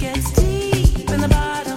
[0.00, 1.71] gets deep in the bottom.